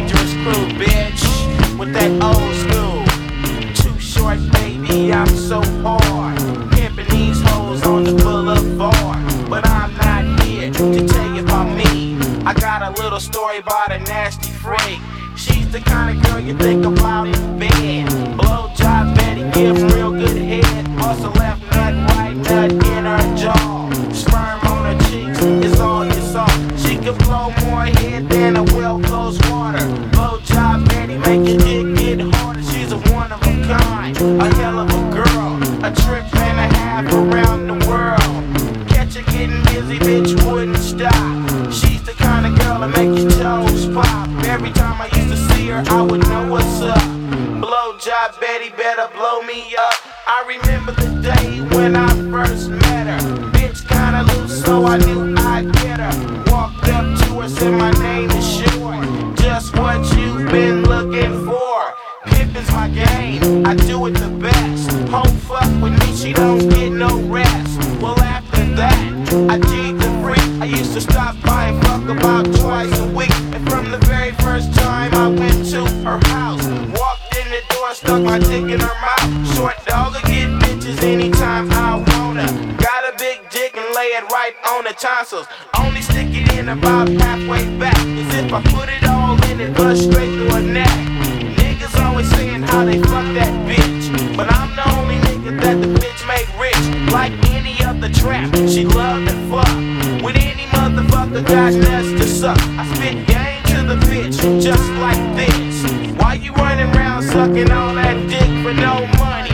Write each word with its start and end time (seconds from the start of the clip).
dangerous 0.00 0.32
crew, 0.32 0.66
bitch. 0.80 1.78
With 1.78 1.92
that 1.92 2.10
old 2.22 2.54
school. 2.64 3.04
Too 3.74 3.98
short, 4.00 4.38
baby, 4.52 5.12
I'm 5.12 5.28
so 5.28 5.60
hard. 5.82 6.38
Pimping 6.72 7.08
these 7.08 7.40
hoes 7.42 7.82
on 7.84 8.04
the 8.04 8.12
boulevard. 8.12 9.50
But 9.50 9.66
I'm 9.68 9.94
not 9.96 10.42
here 10.42 10.70
to 10.70 11.08
tell 11.08 11.34
you 11.34 11.42
about 11.42 11.68
me. 11.76 12.18
I 12.44 12.54
got 12.54 12.82
a 12.82 13.02
little 13.02 13.20
story 13.20 13.58
about 13.58 13.92
a 13.92 13.98
nasty 13.98 14.50
freak. 14.50 15.00
She's 15.36 15.70
the 15.70 15.80
kind 15.80 16.16
of 16.16 16.24
girl 16.24 16.40
you 16.40 16.56
think 16.56 16.84
about 16.84 17.26
in 17.28 17.58
bed. 17.58 18.36
Blow 18.36 18.70
job 18.76 19.14
Betty, 19.16 19.42
give 19.52 19.82
real 19.94 20.12
good 20.12 20.36
head. 20.36 20.86
A 21.00 21.28
left 21.38 21.62
nut, 21.72 21.94
right 22.10 22.36
nut 22.36 22.72
in 22.72 23.04
her 23.04 23.36
jaw. 23.36 23.79
That 42.80 42.96
make 42.96 43.18
your 43.18 43.30
toes 43.30 43.86
pop. 43.92 44.28
Every 44.46 44.70
time 44.72 45.00
I 45.00 45.06
used 45.16 45.30
to 45.30 45.36
see 45.54 45.68
her, 45.68 45.82
I 45.88 46.00
would 46.00 46.26
know 46.28 46.50
what's 46.50 46.80
up. 46.80 47.04
Blow 47.60 47.98
job 47.98 48.40
Betty, 48.40 48.70
better 48.70 49.08
blow 49.14 49.42
me 49.42 49.74
up. 49.76 49.94
I 50.26 50.44
remember 50.48 50.92
the 50.92 51.20
day 51.20 51.60
when 51.76 51.94
I 51.94 52.08
first 52.30 52.70
met 52.70 53.06
her. 53.06 53.20
Bitch 53.52 53.86
kinda 53.86 54.22
loose, 54.32 54.64
so 54.64 54.86
I 54.86 54.96
knew 54.96 55.34
I'd 55.36 55.70
get 55.74 56.00
her. 56.00 56.14
Walked 56.50 56.88
up 56.88 57.04
to 57.20 57.40
her, 57.40 57.48
said 57.48 57.72
my 57.72 57.90
name 58.02 58.30
is 58.30 58.46
Short. 58.48 59.04
Just 59.36 59.76
what 59.76 60.00
you've 60.16 60.50
been 60.50 60.82
looking 60.84 61.44
for. 61.44 61.94
Pimpin's 62.26 62.70
my 62.72 62.88
game, 62.88 63.66
I 63.66 63.74
do 63.74 64.06
it 64.06 64.14
the 64.14 64.30
best. 64.40 64.90
Home 65.10 65.36
fuck 65.48 65.70
with 65.82 65.98
me, 66.00 66.16
she 66.16 66.32
don't 66.32 66.66
get 66.70 66.92
no 66.92 67.20
rest. 67.28 67.78
Well, 68.00 68.18
after 68.20 68.64
that, 68.76 69.50
I 69.50 69.58
G'd 69.58 69.89
stuck 78.10 78.24
my 78.24 78.38
dick 78.40 78.64
in 78.64 78.80
her 78.80 78.96
mouth. 79.06 79.54
Short 79.54 79.76
dog 79.86 80.14
will 80.14 80.20
get 80.22 80.48
bitches 80.62 81.00
anytime 81.00 81.70
I 81.70 81.94
wanna. 82.10 82.46
Got 82.76 83.02
a 83.06 83.16
big 83.16 83.38
dick 83.50 83.76
and 83.76 83.94
lay 83.94 84.10
it 84.18 84.24
right 84.32 84.52
on 84.66 84.82
the 84.82 84.94
tonsils. 84.94 85.46
Only 85.78 86.02
stick 86.02 86.26
it 86.30 86.52
in 86.58 86.70
about 86.70 87.08
halfway 87.08 87.62
back. 87.78 87.96
As 87.96 88.34
if 88.34 88.52
I 88.52 88.62
put 88.74 88.88
it 88.88 89.04
all 89.04 89.38
in 89.50 89.60
and 89.60 89.76
bust 89.76 90.10
straight 90.10 90.32
through 90.34 90.50
her 90.50 90.60
neck. 90.60 90.96
Niggas 91.54 91.94
always 92.04 92.28
saying 92.30 92.62
how 92.62 92.84
they 92.84 92.98
fuck 92.98 93.26
that 93.38 93.54
bitch. 93.68 94.36
But 94.36 94.52
I'm 94.58 94.74
the 94.74 94.86
only 94.98 95.18
nigga 95.26 95.60
that 95.62 95.80
the 95.80 95.90
bitch 96.02 96.20
make 96.26 96.48
rich. 96.58 96.82
Like 97.12 97.32
any 97.54 97.76
other 97.84 98.08
trap, 98.08 98.52
she 98.66 98.86
love 98.86 99.24
to 99.28 99.36
fuck. 99.50 99.76
With 100.24 100.34
any 100.34 100.66
motherfucker 100.74 101.46
got 101.46 101.74
nuts 101.74 102.10
to 102.20 102.26
suck. 102.26 102.58
I 102.74 102.92
spit 102.92 103.24
game 103.28 103.62
to 103.70 103.78
the 103.86 103.98
bitch, 104.10 104.60
just 104.60 104.90
like 104.98 105.22
this. 105.36 105.60
Why 106.20 106.34
you 106.34 106.52
running 106.52 106.94
around 106.96 107.22
sucking 107.22 107.70
all 107.70 107.99
no 108.74 109.06
money? 109.18 109.50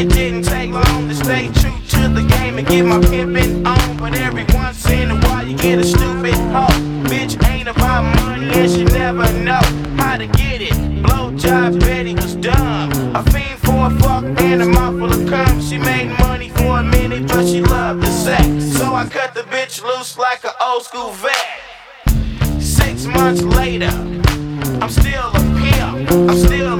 It 0.00 0.10
didn't 0.10 0.42
take 0.42 0.70
long 0.70 1.08
to 1.08 1.14
stay 1.14 1.48
true 1.48 1.78
to 1.88 2.08
the 2.08 2.26
game 2.36 2.58
and 2.58 2.66
get 2.66 2.84
my 2.84 2.98
pimpin' 2.98 3.66
on. 3.66 3.96
But 3.96 4.14
every 4.16 4.44
once 4.54 4.88
in 4.90 5.10
a 5.10 5.20
while 5.20 5.46
you 5.46 5.56
get 5.56 5.78
a 5.78 5.84
stupid 5.84 6.34
hoe. 6.52 6.66
Bitch 7.08 7.42
ain't 7.48 7.68
about 7.68 8.02
money 8.22 8.48
and 8.50 8.70
she 8.70 8.84
never 8.84 9.30
know 9.32 9.60
how 9.96 10.16
to 10.16 10.26
get 10.26 10.60
it. 10.60 10.72
Blowjob 11.02 11.80
Betty 11.80 12.14
was 12.14 12.34
dumb. 12.36 12.92
A 13.14 13.22
fiend 13.30 13.58
for 13.60 13.86
a 13.86 13.90
fuck 14.00 14.24
and 14.42 14.62
a 14.62 14.66
mouth 14.66 14.98
full 14.98 15.12
of 15.12 15.28
cum. 15.28 15.60
She 15.60 15.78
made 15.78 16.08
money 16.18 16.50
for 16.50 16.80
a 16.80 16.82
minute, 16.82 17.28
but 17.28 17.46
she 17.46 17.60
loved 17.60 18.02
the 18.02 18.10
sex. 18.10 18.44
So 18.78 18.94
I 18.94 19.06
cut 19.08 19.34
the 19.34 19.42
bitch 19.42 19.82
loose 19.82 20.18
like 20.18 20.44
an 20.44 20.52
old 20.60 20.84
school 20.84 21.10
vet. 21.12 22.60
Six 22.60 23.06
months 23.06 23.42
later, 23.42 23.90
I'm 24.82 24.90
still 24.90 25.28
a 25.28 25.40
pimp, 25.58 26.10
I'm 26.10 26.36
still 26.36 26.79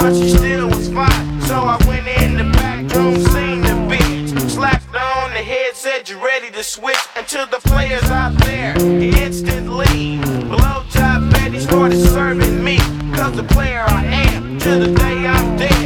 but 0.00 0.14
she 0.14 0.30
still 0.30 0.68
was 0.68 0.88
fine. 0.88 1.40
So 1.42 1.56
I 1.56 1.76
went 1.86 2.06
in 2.08 2.36
the 2.36 2.50
back 2.58 2.80
room, 2.94 3.14
seen 3.16 3.60
the 3.60 3.76
bitch. 3.88 4.50
Slapped 4.50 4.94
on 4.94 5.30
the 5.32 5.44
head, 5.52 5.76
said 5.76 6.08
you 6.08 6.24
ready 6.24 6.50
to 6.50 6.62
switch. 6.62 6.96
To 7.28 7.46
the 7.50 7.60
players 7.68 8.02
out 8.04 8.34
there, 8.38 8.76
instantly. 8.78 10.18
Blowjob 10.50 11.32
Betty 11.32 11.60
started 11.60 12.00
serving 12.00 12.64
me. 12.64 12.78
Cause 13.14 13.36
the 13.36 13.44
player 13.44 13.84
I 13.86 14.04
am, 14.04 14.58
to 14.60 14.70
the 14.78 14.94
day 14.94 15.26
I'm 15.26 15.56
dead. 15.58 15.79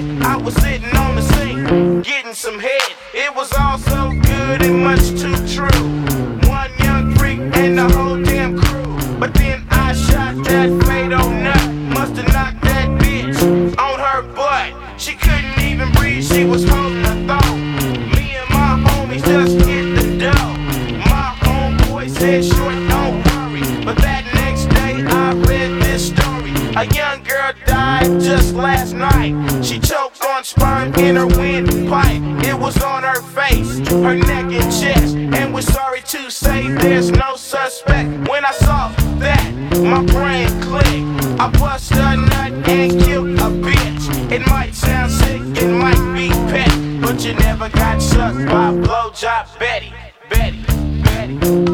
A 26.85 26.87
young 26.89 27.23
girl 27.23 27.51
died 27.65 28.21
just 28.21 28.53
last 28.53 28.93
night. 28.93 29.33
She 29.65 29.81
choked 29.81 30.23
on 30.23 30.45
sperm 30.45 30.93
in 30.97 31.17
her 31.17 31.27
windpipe. 31.27 32.21
It 32.45 32.59
was 32.59 32.77
on 32.83 33.03
her 33.05 33.23
face, 33.23 33.79
her 33.89 34.15
neck 34.15 34.53
and 34.53 34.71
chest. 34.71 35.17
And 35.17 35.55
we're 35.55 35.63
sorry 35.63 36.03
to 36.03 36.31
say 36.31 36.69
there's 36.69 37.11
no 37.11 37.37
suspect. 37.37 38.29
When 38.29 38.45
I 38.45 38.53
saw 38.53 38.89
that, 39.19 39.51
my 39.79 40.05
brain 40.05 40.49
clicked. 40.61 41.41
I 41.41 41.49
bust 41.59 41.93
a 41.93 42.17
nut 42.17 42.53
and 42.69 43.01
killed 43.01 43.31
a 43.31 43.49
bitch. 43.65 44.31
It 44.31 44.47
might 44.49 44.75
sound 44.75 45.11
sick, 45.11 45.41
it 45.41 45.73
might 45.73 46.13
be 46.13 46.29
pet, 46.53 47.01
but 47.01 47.25
you 47.25 47.33
never 47.33 47.71
got 47.71 48.03
sucked 48.03 48.45
by 48.45 48.73
blowjob 48.73 49.59
Betty, 49.59 49.95
Betty, 50.29 50.63
Betty. 51.03 51.74